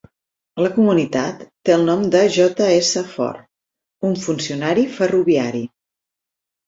La 0.63 0.69
comunitat 0.77 1.43
té 1.69 1.73
el 1.75 1.83
nom 1.89 2.01
de 2.15 2.23
J. 2.37 2.69
S. 2.77 3.03
Ford, 3.11 3.45
un 4.11 4.17
funcionari 4.25 4.87
ferroviari. 4.99 5.63